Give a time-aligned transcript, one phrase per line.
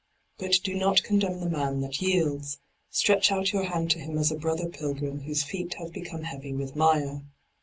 [0.39, 2.57] But do not condemn the man that yields;
[2.89, 6.53] stretch out your hand to him as a brother pilgrim whose feet have become heavy
[6.55, 7.21] with mire.